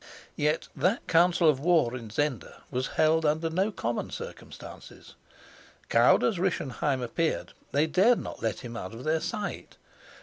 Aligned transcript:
Yet 0.35 0.67
that 0.75 1.05
council 1.07 1.47
of 1.47 1.59
war 1.59 1.95
in 1.95 2.09
Zenda 2.09 2.63
was 2.71 2.87
held 2.97 3.23
under 3.23 3.51
no 3.51 3.71
common 3.71 4.09
circumstances. 4.09 5.13
Cowed 5.89 6.23
as 6.23 6.39
Rischenheim 6.39 7.03
appeared, 7.03 7.53
they 7.71 7.85
dared 7.85 8.17
not 8.19 8.41
let 8.41 8.61
him 8.61 8.75
out 8.75 8.95
of 8.95 9.03
their 9.03 9.19
sight. 9.21 9.77